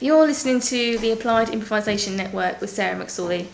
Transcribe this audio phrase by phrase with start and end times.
[0.00, 3.46] You're listening to the Applied Improvisation Network with Sarah McSorley.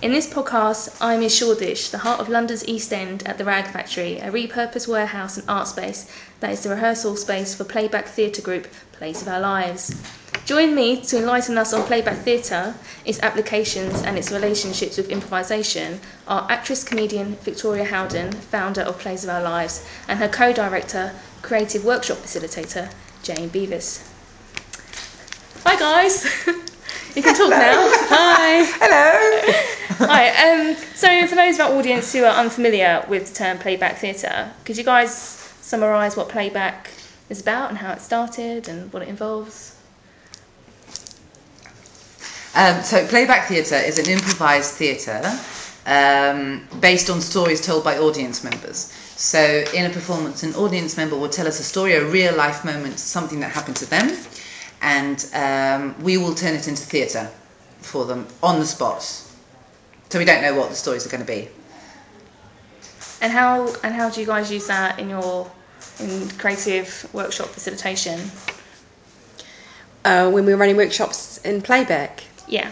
[0.00, 3.66] In this podcast, I'm in Shoreditch, the heart of London's East End, at the Rag
[3.66, 6.08] Factory, a repurposed warehouse and art space
[6.38, 10.00] that is the rehearsal space for playback theatre group Plays of Our Lives.
[10.44, 16.00] Join me to enlighten us on playback theatre, its applications, and its relationships with improvisation
[16.28, 21.16] are actress comedian Victoria Howden, founder of Plays of Our Lives, and her co director,
[21.42, 22.92] creative workshop facilitator
[23.24, 24.09] Jane Beavis.
[25.62, 26.24] Hi, guys.
[27.14, 27.74] you can talk now.
[28.08, 28.64] Hi.
[28.80, 30.08] Hello.
[30.08, 30.28] Hi.
[30.30, 34.52] Um, so, for those of our audience who are unfamiliar with the term playback theatre,
[34.64, 36.88] could you guys summarise what playback
[37.28, 39.76] is about and how it started and what it involves?
[42.54, 45.22] Um, so, playback theatre is an improvised theatre
[45.84, 48.90] um, based on stories told by audience members.
[49.16, 52.64] So, in a performance, an audience member will tell us a story, a real life
[52.64, 54.16] moment, something that happened to them,
[54.82, 57.30] and um, we will turn it into theatre
[57.78, 59.02] for them on the spot.
[59.02, 61.48] So, we don't know what the stories are going to be.
[63.22, 65.50] And how and how do you guys use that in your
[66.00, 68.18] in creative workshop facilitation?
[70.04, 72.24] uh, when we were running workshops in playback.
[72.48, 72.70] Yeah.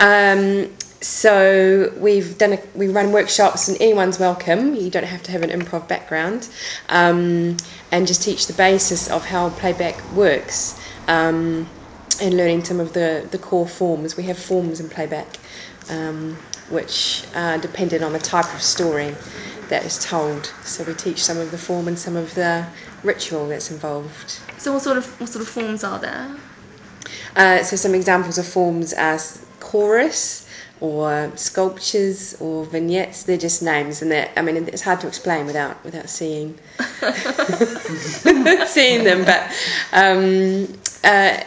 [0.00, 4.74] Um, so we've done a, we run workshops and anyone's welcome.
[4.74, 6.48] You don't have to have an improv background,
[6.88, 7.58] um,
[7.90, 11.68] and just teach the basis of how playback works, um,
[12.20, 14.16] and learning some of the the core forms.
[14.16, 15.36] We have forms in playback,
[15.90, 16.36] um,
[16.70, 19.14] which are dependent on the type of story
[19.68, 20.46] that is told.
[20.62, 22.66] So we teach some of the form and some of the
[23.02, 24.38] ritual that's involved.
[24.58, 26.36] So what sort of what sort of forms are there?
[27.36, 30.48] Uh, so some examples of forms as chorus
[30.80, 33.22] or sculptures or vignettes.
[33.24, 36.58] They're just names, and they're, I mean it's hard to explain without without seeing
[38.66, 39.24] seeing them.
[39.24, 39.50] But
[39.92, 40.68] um,
[41.04, 41.44] uh,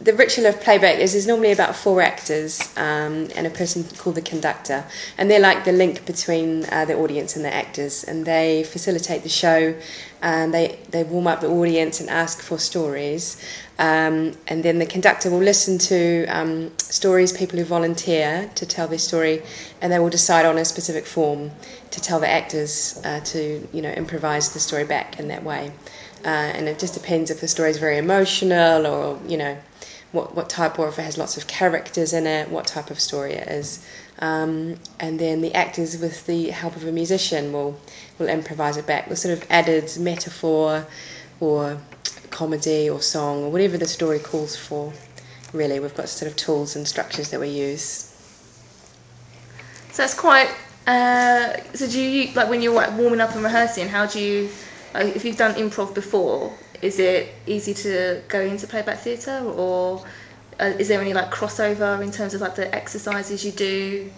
[0.00, 4.22] the ritual of playback is normally about four actors um, and a person called the
[4.22, 4.84] conductor,
[5.16, 9.24] and they're like the link between uh, the audience and the actors, and they facilitate
[9.24, 9.74] the show,
[10.22, 13.42] and they they warm up the audience and ask for stories,
[13.80, 18.86] um, and then the conductor will listen to um, stories, people who volunteer to tell
[18.86, 19.42] their story,
[19.80, 21.50] and they will decide on a specific form
[21.90, 25.72] to tell the actors uh, to you know improvise the story back in that way.
[26.24, 29.56] Uh, and it just depends if the story is very emotional or you know
[30.12, 32.98] what what type or if it has lots of characters in it, what type of
[33.00, 33.84] story it is.
[34.20, 37.80] Um, and then the actors, with the help of a musician, will
[38.18, 40.86] will improvise it back with sort of added metaphor
[41.40, 41.78] or
[42.30, 44.92] comedy or song or whatever the story calls for.
[45.52, 48.14] Really, we've got sort of tools and structures that we use.
[49.92, 50.50] So that's quite.
[50.86, 53.88] Uh, so do you like when you're warming up and rehearsing?
[53.88, 54.48] How do you,
[55.06, 60.04] if you've done improv before, is it easy to go into playback theatre, or
[60.60, 64.10] uh, is there any like crossover in terms of like the exercises you do?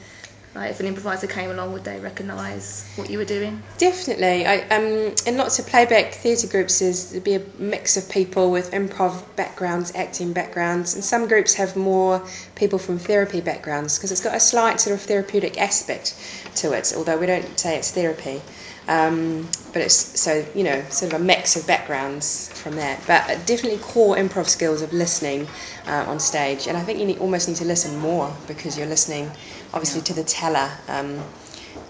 [0.53, 3.63] Like if an improviser came along, would they recognise what you were doing?
[3.79, 4.47] Definitely.
[4.47, 8.73] I, um, in lots of playback theatre groups, there'd be a mix of people with
[8.73, 12.27] improv backgrounds, acting backgrounds, and some groups have more
[12.57, 16.17] people from therapy backgrounds because it's got a slight sort of therapeutic aspect
[16.57, 18.43] to it, although we don't say it's therapy.
[18.91, 23.23] Um, but it's so you know sort of a mix of backgrounds from there But
[23.47, 25.47] definitely core improv skills of listening
[25.87, 28.89] uh, on stage, and I think you need, almost need to listen more because you're
[28.89, 29.31] listening
[29.73, 31.23] obviously to the teller um,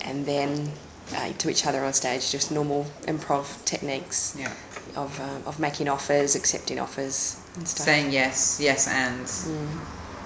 [0.03, 0.71] and then
[1.17, 2.31] uh, to each other on stage.
[2.31, 4.53] Just normal improv techniques Yeah.
[4.95, 7.87] of uh, of making offers, accepting offers, and stuff.
[7.87, 9.27] Saying yes, yes, and.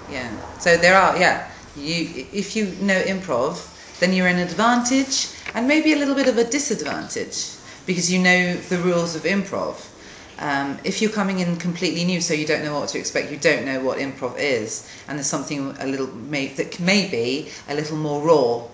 [0.09, 0.29] Yeah.
[0.59, 1.49] So there are, yeah.
[1.75, 3.53] You, if you know improv,
[3.99, 7.51] then you're an advantage and maybe a little bit of a disadvantage
[7.85, 9.91] because you know the rules of improv.
[10.37, 13.37] Um, if you're coming in completely new, so you don't know what to expect, you
[13.37, 17.75] don't know what improv is, and there's something a little may, that may be a
[17.75, 18.67] little more raw,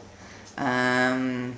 [0.58, 1.56] um,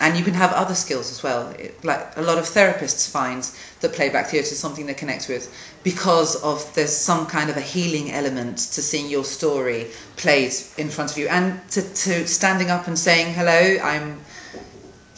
[0.00, 1.50] and you can have other skills as well.
[1.50, 3.42] It, like a lot of therapists find
[3.80, 7.60] that playback theatre is something they connect with because of there's some kind of a
[7.62, 9.86] healing element to seeing your story
[10.16, 14.18] played in front of you, and to, to standing up and saying hello, I'm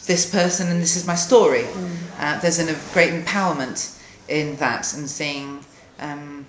[0.05, 1.65] this person and this is my story.
[2.19, 5.63] Uh, there's an, a great empowerment in that and seeing.
[5.99, 6.45] Um,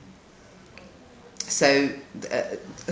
[1.38, 1.90] so,
[2.32, 2.42] uh,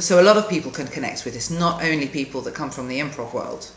[0.00, 1.50] so a lot of people can connect with this.
[1.50, 3.70] Not only people that come from the improv world.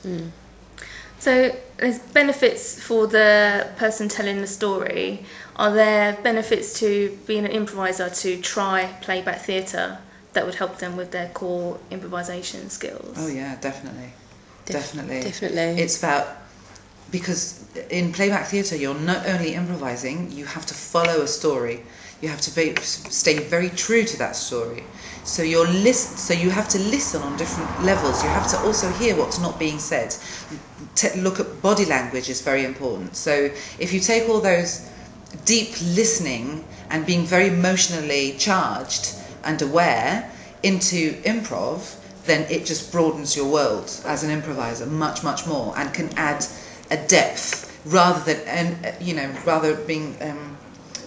[1.20, 5.24] So there's benefits for the person telling the story.
[5.56, 10.00] Are there benefits to being an improviser to try playback theatre
[10.34, 13.16] that would help them with their core improvisation skills?
[13.20, 14.14] Oh yeah, definitely,
[14.66, 15.82] Def- definitely, definitely.
[15.84, 16.41] It's about
[17.12, 21.84] because in playback theatre you're not only improvising, you have to follow a story.
[22.22, 24.84] You have to be, stay very true to that story.
[25.24, 28.24] So you're listen, So you have to listen on different levels.
[28.24, 30.16] You have to also hear what's not being said.
[30.96, 33.16] T- look at body language is very important.
[33.16, 33.50] So
[33.80, 34.88] if you take all those
[35.46, 40.30] deep listening and being very emotionally charged and aware
[40.64, 45.92] into improv, then it just broadens your world as an improviser much much more and
[45.94, 46.46] can add
[46.92, 50.58] a depth rather than and you know rather being um,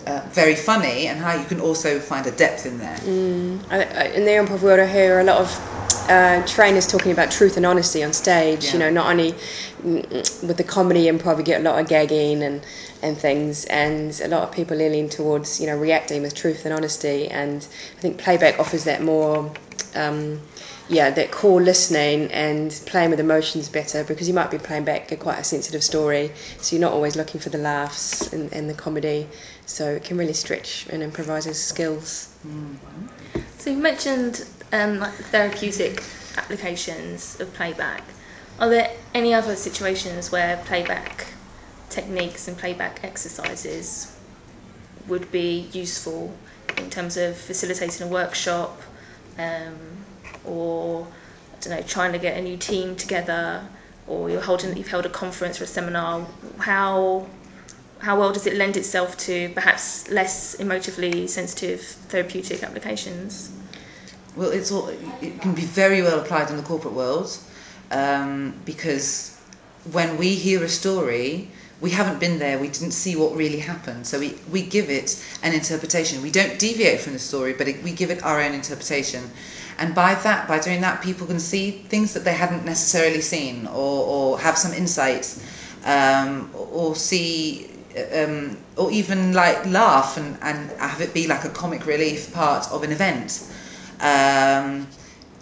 [0.06, 2.96] uh, very funny and how you can also find a depth in there.
[2.98, 3.64] Mm.
[3.70, 7.30] I, I, in the improv world, I hear a lot of uh, trainers talking about
[7.30, 8.66] truth and honesty on stage.
[8.66, 8.72] Yeah.
[8.74, 12.42] You know, not only mm, with the comedy improv, you get a lot of gagging
[12.42, 12.64] and
[13.02, 16.74] and things, and a lot of people leaning towards you know reacting with truth and
[16.74, 17.28] honesty.
[17.28, 17.66] And
[17.96, 19.52] I think playback offers that more.
[19.94, 20.40] Um,
[20.88, 25.10] yeah, that core listening and playing with emotions better because you might be playing back
[25.12, 28.68] a quite a sensitive story, so you're not always looking for the laughs and, and
[28.68, 29.26] the comedy.
[29.66, 32.34] So it can really stretch an improviser's skills.
[32.46, 33.06] Mm-hmm.
[33.58, 36.02] So you mentioned um, like therapeutic
[36.36, 38.02] applications of playback.
[38.58, 41.26] Are there any other situations where playback
[41.88, 44.14] techniques and playback exercises
[45.08, 46.36] would be useful
[46.76, 48.82] in terms of facilitating a workshop?
[49.38, 50.04] Um,
[50.44, 51.06] or
[51.52, 53.66] I don't know, trying to get a new team together,
[54.06, 56.26] or you're holding you've held a conference or a seminar.
[56.58, 57.26] How
[57.98, 63.50] how well does it lend itself to perhaps less emotively sensitive therapeutic applications?
[64.36, 67.38] Well, it's all it can be very well applied in the corporate world
[67.90, 69.40] um, because
[69.90, 71.50] when we hear a story.
[71.80, 75.22] We haven't been there, we didn't see what really happened, so we, we give it
[75.42, 76.22] an interpretation.
[76.22, 79.28] We don't deviate from the story, but it, we give it our own interpretation.
[79.78, 83.66] And by that, by doing that, people can see things that they hadn't necessarily seen,
[83.66, 85.44] or, or have some insights,
[85.84, 87.70] um, or see,
[88.14, 92.70] um, or even like laugh and, and have it be like a comic relief part
[92.70, 93.48] of an event.
[94.00, 94.86] Um,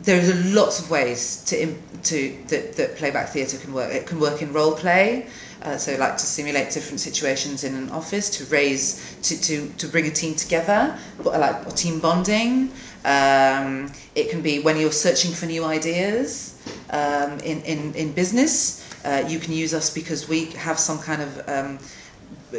[0.00, 3.92] there are lots of ways to, to that, that playback theatre can work.
[3.92, 5.28] It can work in role play,
[5.62, 9.86] uh, so like to simulate different situations in an office, to raise, to, to, to
[9.88, 12.72] bring a team together, like team bonding.
[13.04, 16.58] Um, it can be when you're searching for new ideas
[16.90, 18.88] um, in, in, in business.
[19.04, 21.78] Uh, you can use us because we have some kind of um,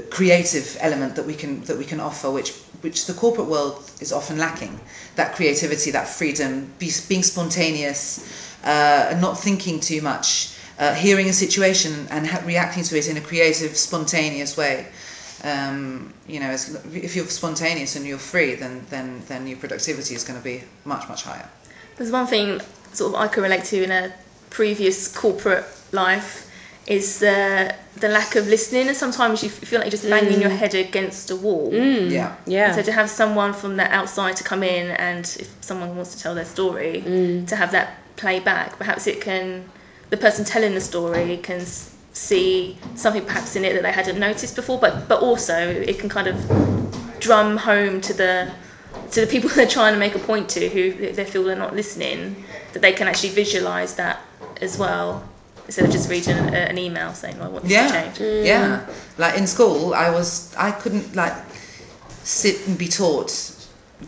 [0.09, 2.51] creative element that we can that we can offer, which
[2.81, 4.79] which the corporate world is often lacking.
[5.15, 8.27] That creativity, that freedom, be, being spontaneous,
[8.65, 13.15] uh, not thinking too much, uh, hearing a situation and ha- reacting to it in
[13.15, 14.87] a creative, spontaneous way
[15.43, 20.23] um, you know, if you're spontaneous and you're free, then then then your productivity is
[20.23, 21.49] going to be much much higher.
[21.97, 22.61] There's one thing
[22.93, 24.13] sort of I can relate to in a
[24.49, 26.49] previous corporate life
[26.87, 30.41] is the the lack of listening, and sometimes you feel like you're just banging mm.
[30.41, 31.71] your head against a wall.
[31.71, 32.09] Mm.
[32.09, 32.71] Yeah, yeah.
[32.73, 36.21] so to have someone from the outside to come in, and if someone wants to
[36.21, 37.47] tell their story, mm.
[37.47, 39.69] to have that play back, perhaps it can
[40.09, 41.65] the person telling the story can
[42.13, 46.09] see something perhaps in it that they hadn't noticed before, but but also it can
[46.09, 48.51] kind of drum home to the
[49.11, 51.75] to the people they're trying to make a point to who they feel they're not
[51.75, 52.43] listening,
[52.73, 54.21] that they can actually visualize that
[54.61, 55.27] as well
[55.65, 57.87] instead of just reading an, an email saying, "I want this yeah.
[57.87, 58.45] to change." Mm.
[58.45, 58.87] Yeah,
[59.17, 61.33] like in school, I was I couldn't like
[62.23, 63.31] sit and be taught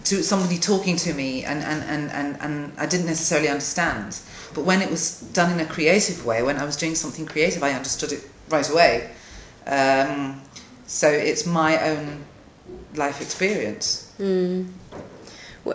[0.03, 4.19] to somebody talking to me and, and, and, and, and I didn't necessarily understand.
[4.53, 7.63] But when it was done in a creative way, when I was doing something creative,
[7.63, 9.09] I understood it right away.
[9.67, 10.41] Um,
[10.87, 12.23] so it's my own
[12.95, 14.13] life experience.
[14.19, 14.69] Mm.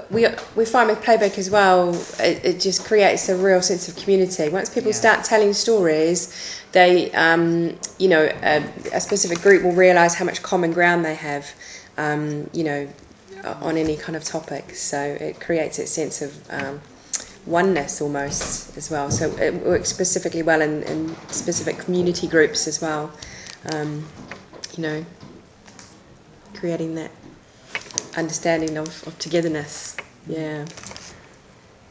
[0.08, 0.24] We,
[0.54, 4.48] we find with playback as well, it, it, just creates a real sense of community.
[4.48, 4.96] Once people yeah.
[4.96, 10.44] start telling stories, they, um, you know, a, a, specific group will realise how much
[10.44, 11.52] common ground they have.
[11.98, 12.88] Um, you know,
[13.44, 14.74] on any kind of topic.
[14.74, 16.80] So it creates a sense of um,
[17.46, 19.10] oneness almost as well.
[19.10, 23.10] So it works specifically well in, in specific community groups as well.
[23.72, 24.06] Um,
[24.76, 25.04] you know,
[26.54, 27.10] creating that
[28.16, 29.96] understanding of, of togetherness.
[30.26, 30.64] Yeah.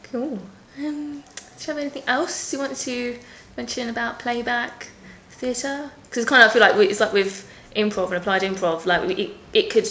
[0.04, 0.38] Cool.
[0.78, 3.18] Um, do you have anything else you want to
[3.56, 4.88] mention about playback
[5.30, 5.90] theatre?
[6.04, 9.06] Because kind of I feel like we, it's like with improv and applied improv, like
[9.06, 9.86] we, it, it could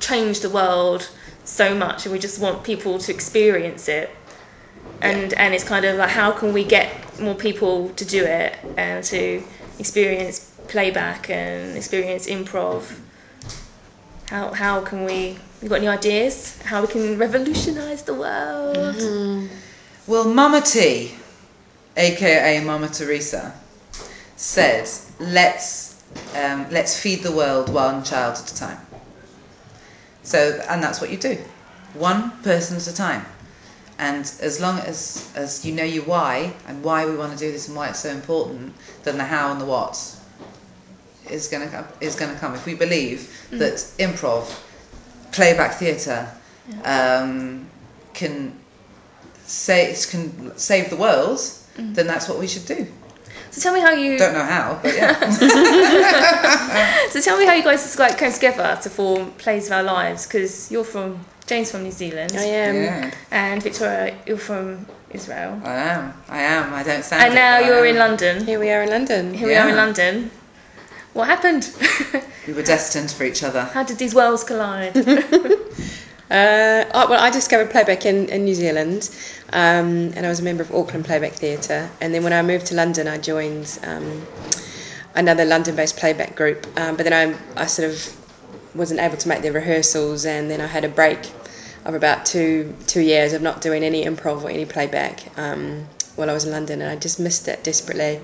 [0.00, 1.08] change the world
[1.44, 4.10] so much and we just want people to experience it.
[5.00, 5.42] And yeah.
[5.42, 6.88] and it's kind of like how can we get
[7.20, 9.42] more people to do it and to
[9.78, 12.98] experience playback and experience improv?
[14.28, 16.60] How how can we you got any ideas?
[16.62, 18.76] How we can revolutionize the world?
[18.76, 19.46] Mm-hmm.
[20.08, 21.12] well mama t
[21.96, 23.52] aka mama teresa
[24.36, 26.02] says let's
[26.34, 28.87] um, let's feed the world one child at a time
[30.28, 31.38] So, and that's what you do,
[31.94, 33.24] one person at a time.
[33.98, 37.50] And as long as, as you know your why and why we want to do
[37.50, 39.96] this and why it's so important, then the how and the what
[41.30, 41.86] is going to come.
[42.02, 42.54] Is going to come.
[42.54, 44.54] If we believe that improv,
[45.32, 46.30] playback theatre,
[46.84, 47.66] um,
[48.12, 48.52] can
[49.46, 51.40] say can save the world,
[51.74, 52.86] then that's what we should do.
[53.50, 54.18] So tell me how you.
[54.18, 55.14] Don't know how, but yeah.
[57.10, 60.26] So tell me how you guys like came together to form Plays of Our Lives
[60.26, 62.74] because you're from Jane's from New Zealand I am.
[62.76, 66.12] yeah, and Victoria you're from Israel I am.
[66.28, 66.74] I am.
[66.74, 67.22] I don't sound.
[67.22, 68.44] and now but I you're in London.
[68.44, 69.32] Here we are in London.
[69.34, 70.30] Here we are in London.
[71.14, 71.70] What happened?
[72.46, 73.62] We were destined for each other.
[73.62, 74.94] how did these worlds collide?
[76.30, 79.08] Uh, I, well, I discovered playback in, in New Zealand,
[79.52, 81.88] um, and I was a member of Auckland Playback Theatre.
[82.00, 84.26] And then when I moved to London, I joined um,
[85.14, 86.66] another London-based playback group.
[86.78, 87.14] Um, but then
[87.56, 88.16] I, I sort of
[88.74, 91.30] wasn't able to make the rehearsals, and then I had a break
[91.86, 96.28] of about two two years of not doing any improv or any playback um, while
[96.28, 98.20] I was in London, and I just missed it desperately.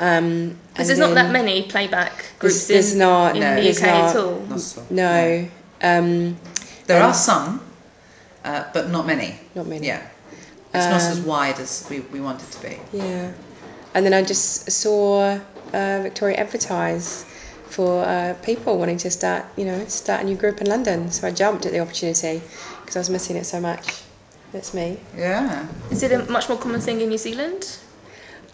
[0.00, 3.54] Um, Because and there's not that many playback groups There's- there's in, not, in no,
[3.54, 4.40] the there's UK at all.
[4.40, 5.48] Not so- No.
[5.82, 6.36] Um,
[6.86, 7.60] There Um, are some,
[8.44, 9.38] uh, but not many.
[9.54, 9.86] Not many.
[9.86, 10.02] Yeah.
[10.74, 12.78] It's not as Um, wide as we, we want it to be.
[12.92, 13.30] Yeah,
[13.94, 15.38] and then I just saw
[15.72, 17.24] uh, Victoria advertise
[17.68, 21.10] for uh, people wanting to start, you know, start a new group in London.
[21.12, 22.42] So I jumped at the opportunity
[22.80, 24.02] because I was missing it so much.
[24.52, 24.98] That's me.
[25.16, 25.66] Yeah.
[25.90, 27.76] Is it a much more common thing in New Zealand?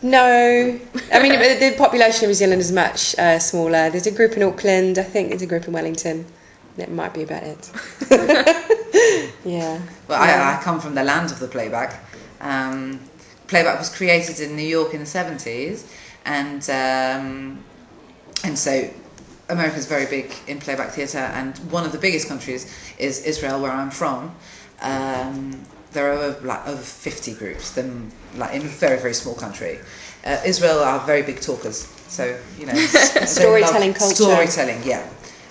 [0.03, 0.79] No,
[1.13, 3.91] I mean the the population of New Zealand is much uh, smaller.
[3.91, 4.99] There's a group in Auckland.
[4.99, 6.25] I think there's a group in Wellington.
[6.81, 7.71] That might be about it.
[9.45, 9.79] yeah.
[10.09, 10.57] Well, Yeah.
[10.57, 12.03] I, I come from the land of the playback.
[12.41, 12.99] Um,
[13.49, 15.85] playback was created in New York in the 70s,
[16.25, 17.63] and um,
[18.45, 18.89] and so
[19.51, 22.63] America's very big in playback theatre, and one of the biggest countries
[22.99, 24.35] is Israel, where I'm from.
[24.81, 25.61] Um,
[25.93, 29.79] there are over, like over 50 groups, then like in a very very small country.
[30.25, 32.25] Uh, Israel are very big talkers, so
[32.59, 32.75] you know
[33.27, 34.15] Storytelling culture.
[34.15, 35.07] Storytelling, yeah.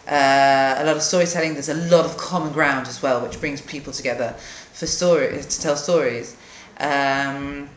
[0.10, 1.54] Uh, a lot of storytelling.
[1.54, 4.34] There's a lot of common ground as well, which brings people together
[4.74, 6.36] for story to tell stories.
[6.80, 7.70] Um,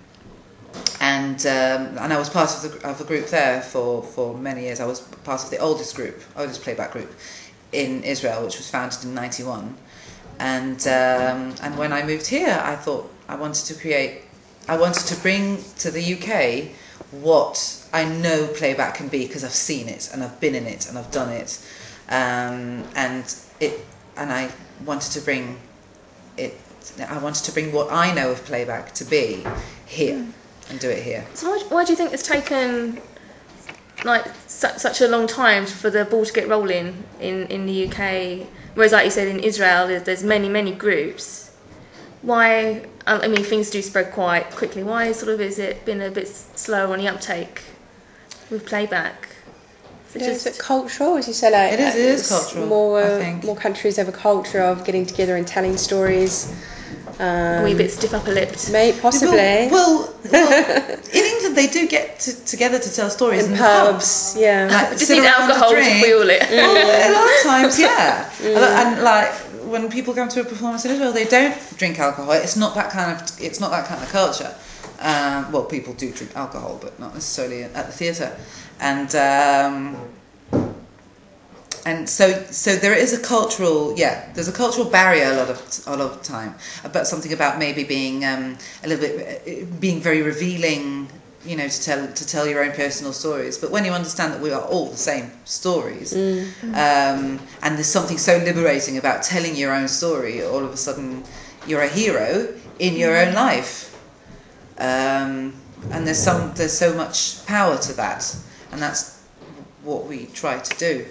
[1.00, 4.62] and um, and I was part of the of a group there for, for many
[4.62, 4.80] years.
[4.80, 7.12] I was part of the oldest group, oldest playback group
[7.72, 9.76] in Israel, which was founded in '91.
[10.38, 14.22] And um, and when I moved here, I thought I wanted to create,
[14.68, 16.72] I wanted to bring to the UK
[17.10, 20.88] what I know playback can be because I've seen it and I've been in it
[20.88, 21.60] and I've done it,
[22.08, 23.84] um, and it
[24.16, 24.50] and I
[24.84, 25.58] wanted to bring
[26.36, 26.54] it.
[27.08, 29.44] I wanted to bring what I know of playback to be
[29.86, 30.26] here
[30.68, 31.24] and do it here.
[31.34, 33.00] So why, why do you think it's taken
[34.04, 37.88] like su- such a long time for the ball to get rolling in, in the
[37.88, 38.46] UK?
[38.74, 41.50] Whereas, like you said, in Israel, there's, there's many many groups.
[42.22, 42.86] Why?
[43.06, 44.84] I mean, things do spread quite quickly.
[44.84, 47.62] Why sort of is it been a bit slow on the uptake
[48.48, 49.28] with playback?
[50.14, 51.50] Is it is it cultural, as you say?
[51.50, 55.06] Like It is- it is cultural, More, uh, more countries have a culture of getting
[55.06, 56.34] together and telling stories.
[57.18, 58.70] Um, a bit stiff upper lipped?
[58.70, 63.44] May possibly Well, well, well, in England they do get to, together to tell stories
[63.46, 64.34] in, in pubs.
[64.38, 64.68] Yeah.
[64.70, 66.42] Like, Just need alcohol to fuel it.
[66.50, 66.72] Well,
[67.08, 68.28] a lot of times, yeah.
[68.42, 69.30] Lot- And like
[69.72, 72.32] when people come to a performance in Israel, they don't drink alcohol.
[72.32, 73.18] It's not that kind of.
[73.40, 74.52] It's not that kind of culture.
[75.02, 78.36] Um, well, people do drink alcohol, but not necessarily at the theatre.
[78.80, 79.96] And um,
[81.84, 85.80] and so so there is a cultural yeah there's a cultural barrier a lot of
[85.86, 86.54] a lot of time
[86.84, 91.08] about something about maybe being um, a little bit uh, being very revealing
[91.44, 93.58] you know to tell to tell your own personal stories.
[93.58, 98.18] But when you understand that we are all the same stories um, and there's something
[98.18, 101.24] so liberating about telling your own story all of a sudden
[101.66, 103.91] you're a hero in your own life
[104.78, 105.54] um,
[105.92, 108.36] and there's some there's so much power to that
[108.72, 109.22] and that's
[109.82, 111.06] what we try to do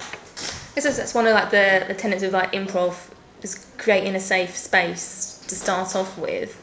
[0.72, 2.96] I guess that's one of like the, the tenets of like improv,
[3.42, 6.58] is creating a safe space to start off with.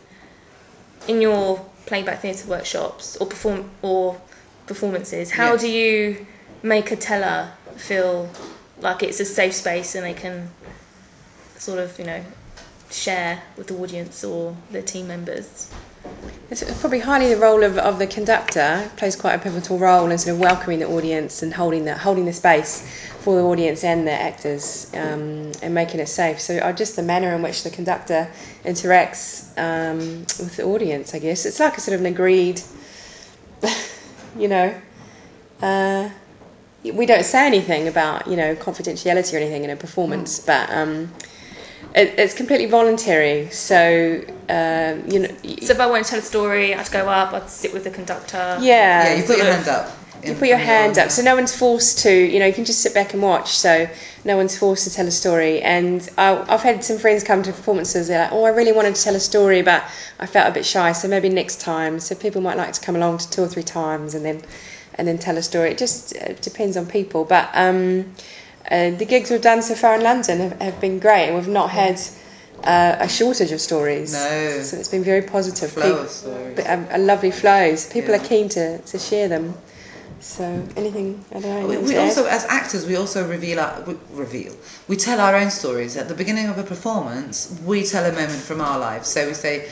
[1.07, 4.19] In your playback theatre workshops or perform or
[4.67, 5.57] performances, how Yeah.
[5.59, 6.27] do you
[6.63, 8.31] make a teller feel
[8.81, 10.51] like it's a safe space and they can
[11.59, 12.25] sort of you know
[12.91, 15.71] share with the audience or their team members?
[16.51, 20.17] It's probably highly the role of, of the conductor plays quite a pivotal role in
[20.17, 22.89] sort of welcoming the audience and holding the holding the space
[23.21, 26.41] for the audience and the actors um, and making it safe.
[26.41, 28.31] So uh, just the manner in which the conductor
[28.65, 32.63] interacts um, with the audience, I guess it's like a sort of an agreed,
[34.39, 34.75] you know.
[35.61, 36.09] Uh,
[36.83, 41.13] we don't say anything about you know confidentiality or anything in a performance, but um,
[41.95, 43.51] it, it's completely voluntary.
[43.51, 47.09] So um, you know, y- So if I want to tell a story, I'd go
[47.09, 48.37] up, I'd sit with the conductor.
[48.61, 49.95] yeah, yeah, you put your hand up.
[50.25, 52.11] You put your hand up, so no one's forced to.
[52.13, 53.51] You know, you can just sit back and watch.
[53.51, 53.89] So
[54.25, 55.63] no one's forced to tell a story.
[55.63, 58.09] And I, I've had some friends come to performances.
[58.09, 59.85] They're like, "Oh, I really wanted to tell a story, but
[60.19, 60.91] I felt a bit shy.
[60.93, 63.63] So maybe next time." So people might like to come along to two or three
[63.63, 64.43] times and then
[64.97, 65.71] and then tell a story.
[65.71, 67.25] It just uh, depends on people.
[67.25, 68.13] But um,
[68.71, 71.49] uh, the gigs we've done so far in London have, have been great, and we've
[71.49, 72.01] not had.
[72.65, 74.13] Uh, a shortage of stories.
[74.13, 74.63] No.
[74.63, 75.71] So it's been very positive.
[75.71, 76.57] Flow Peop- of stories.
[76.57, 77.87] but, um, a lovely flows.
[77.87, 78.21] People Yeah.
[78.21, 79.55] are keen to, to share them.
[80.19, 80.43] So
[80.77, 81.69] anything I don't know.
[81.69, 82.09] We, we add?
[82.09, 84.57] also, as actors, we also reveal our, we, reveal.
[84.89, 87.57] We tell our own stories at the beginning of a performance.
[87.65, 89.07] We tell a moment from our lives.
[89.09, 89.69] So we say,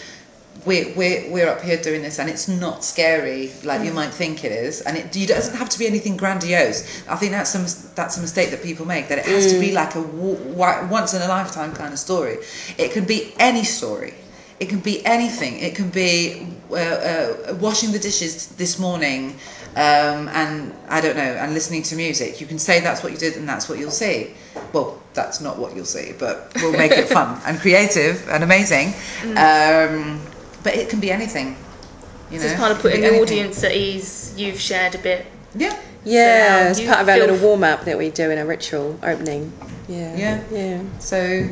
[0.64, 4.44] we're, we're, we're up here doing this, and it's not scary like you might think
[4.44, 7.06] it is, and it, it doesn't have to be anything grandiose.
[7.08, 9.08] I think that's a that's a mistake that people make.
[9.08, 11.98] That it has to be like a w- w- once in a lifetime kind of
[11.98, 12.38] story.
[12.78, 14.14] It can be any story.
[14.58, 15.58] It can be anything.
[15.58, 19.32] It can be uh, uh, washing the dishes this morning,
[19.76, 22.40] um, and I don't know, and listening to music.
[22.40, 24.32] You can say that's what you did, and that's what you'll see.
[24.72, 28.94] Well, that's not what you'll see, but we'll make it fun and creative and amazing.
[29.36, 30.20] Um,
[30.66, 31.56] but it can be anything.
[32.28, 34.35] You know, So it's part of putting the audience at ease.
[34.37, 35.25] You've shared a bit.
[35.54, 38.44] Yeah, Yeah, So it's part of our little warm up that we do in a
[38.44, 39.52] ritual opening.
[39.88, 40.16] Yeah.
[40.16, 40.42] Yeah.
[40.50, 40.82] Yeah.
[40.99, 41.49] So,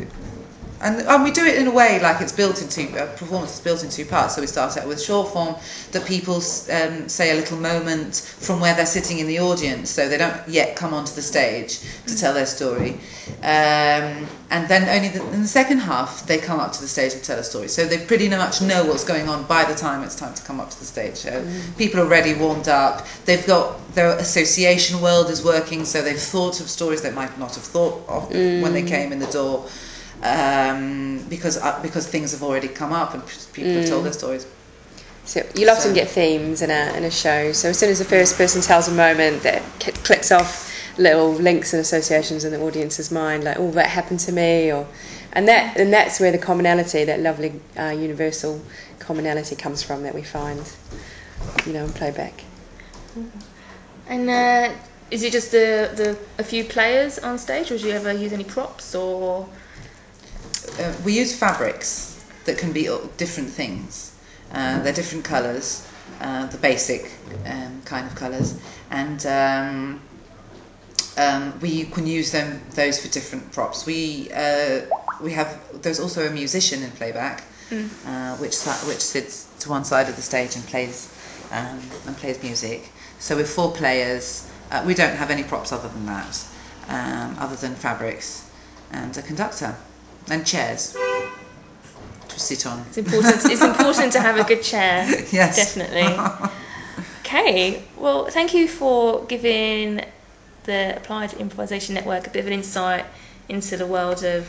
[0.84, 3.60] and, and we do it in a way like it's built into a performance is
[3.60, 4.34] built in two parts.
[4.34, 5.56] So we start out with short form
[5.92, 10.08] that people um, say a little moment from where they're sitting in the audience, so
[10.08, 13.00] they don't yet come onto the stage to tell their story.
[13.42, 17.14] Um, and then only the, in the second half they come up to the stage
[17.14, 17.68] and tell a story.
[17.68, 20.60] So they pretty much know what's going on by the time it's time to come
[20.60, 21.16] up to the stage.
[21.16, 21.46] So
[21.78, 23.06] people are already warmed up.
[23.24, 27.54] They've got their association world is working, so they've thought of stories they might not
[27.54, 29.66] have thought of when they came in the door
[30.24, 34.46] um, because uh, because things have already come up and people have told their stories.
[35.26, 37.52] So you'll often So- get themes in a in a show.
[37.52, 39.62] So as soon as the first person tells a moment, that
[40.04, 44.32] clicks off little links and associations in the audience's mind, like "oh, that happened to
[44.32, 44.86] me," or
[45.34, 48.60] and that and that's where the commonality, that lovely uh, universal
[48.98, 50.62] commonality, comes from that we find,
[51.66, 52.44] you know, in playback.
[54.06, 54.72] And uh,
[55.10, 58.32] is it just the, the a few players on stage, or do you ever use
[58.32, 59.46] any props or?
[60.78, 64.16] Uh, we use fabrics that can be different things.
[64.52, 65.88] Uh, they're different colours,
[66.20, 67.10] uh, the basic
[67.46, 68.58] um, kind of colours,
[68.90, 70.00] and um,
[71.16, 73.86] um, we can use them those for different props.
[73.86, 74.82] We uh,
[75.20, 77.44] we have there's also a musician in playback,
[78.06, 81.12] uh, which which sits to one side of the stage and plays
[81.50, 82.90] um, and plays music.
[83.18, 86.44] So with four players, uh, we don't have any props other than that,
[86.88, 88.50] um, other than fabrics
[88.92, 89.76] and a conductor
[90.30, 90.96] and chairs
[92.28, 92.84] to sit on.
[92.88, 93.44] It's important.
[93.44, 95.06] it's important to have a good chair.
[95.32, 95.56] Yes.
[95.56, 96.50] Definitely.
[97.20, 97.82] Okay.
[97.96, 100.02] Well, thank you for giving
[100.64, 103.06] the Applied Improvisation Network a bit of an insight
[103.48, 104.46] into the world of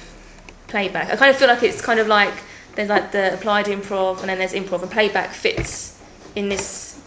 [0.67, 1.09] playback.
[1.09, 2.33] I kind of feel like it's kind of like
[2.75, 5.99] there's like the applied improv and then there's improv and playback fits
[6.35, 7.01] in this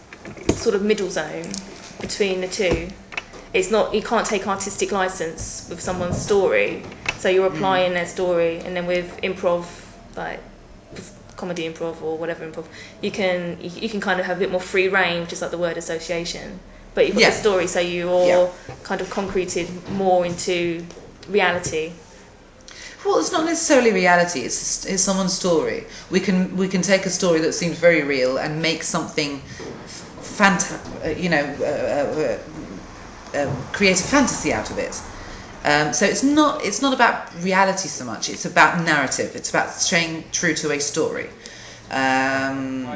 [0.55, 1.45] sort of middle zone
[2.01, 2.89] between the two.
[3.53, 6.83] It's not you can't take artistic license with someone's story,
[7.19, 9.65] so you're applying their story, and then with improv,
[10.15, 10.39] like
[11.35, 12.65] comedy improv or whatever improv,
[13.01, 15.51] you can you, you can kind of have a bit more free reign, just like
[15.51, 16.59] the word association.
[16.95, 17.29] But you've got Yeah.
[17.29, 18.47] the story, so you're Yeah.
[18.83, 20.85] kind of concreted more into
[21.29, 21.91] reality.
[23.05, 24.41] Well, it's not necessarily reality.
[24.41, 25.85] It's it's someone's story.
[26.09, 29.41] We can we can take a story that seems very real and make something
[30.37, 32.37] fant- uh, you know, uh,
[33.37, 35.01] uh, um, create a fantasy out of it.
[35.65, 38.29] Um, so it's not it's not about reality so much.
[38.29, 39.35] It's about narrative.
[39.35, 41.29] It's about staying true to a story.
[41.91, 42.87] Um,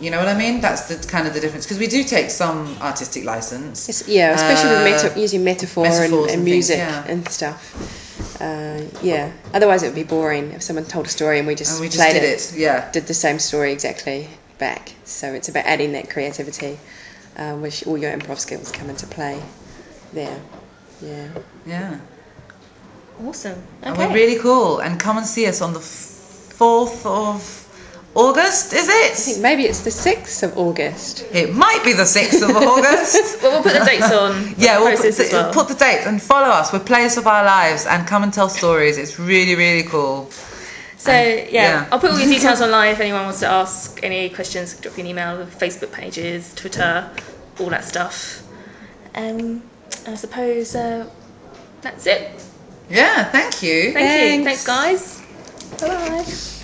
[0.00, 0.60] you know what I mean?
[0.60, 3.88] That's the kind of the difference because we do take some artistic license.
[3.88, 7.04] It's, yeah, especially with Uh, meta- using metaphor and, metaphors and and things, music yeah.
[7.08, 8.40] and stuff.
[8.40, 11.72] Uh, yeah, otherwise it would be boring if someone told a story and we just
[11.72, 12.52] and we just played did it.
[12.56, 12.88] Yeah.
[12.92, 14.92] did the same story exactly back.
[15.04, 16.78] So it's about adding that creativity,
[17.36, 19.42] uh, which all your improv skills come into play
[20.12, 20.38] there.
[21.02, 21.28] Yeah.
[21.66, 21.96] Yeah.
[23.24, 23.60] Awesome.
[23.82, 24.06] And Okay.
[24.06, 24.78] we're really cool.
[24.80, 27.64] And come and see us on the 4th of
[28.14, 29.40] August, is I think it?
[29.42, 31.24] maybe it's the 6th of August.
[31.32, 33.42] It might be the 6th of August.
[33.42, 34.54] well, we'll put the dates on.
[34.58, 35.52] Yeah, we'll put the, as well.
[35.52, 36.72] put the date and follow us.
[36.72, 38.98] We're Players of Our Lives and come and tell stories.
[38.98, 40.30] It's really, really cool.
[40.96, 41.88] So yeah, yeah.
[41.92, 44.76] I'll put all your details online if anyone wants to ask any questions.
[44.80, 47.08] Drop you an email, Facebook pages, Twitter,
[47.60, 48.42] all that stuff.
[49.14, 49.62] Um,
[50.06, 51.08] I suppose uh,
[51.82, 52.44] that's it.
[52.88, 53.92] Yeah, thank you.
[53.92, 54.44] Thank you.
[54.44, 54.64] Thanks.
[54.64, 55.22] Thanks, guys.
[55.80, 56.54] Bye bye.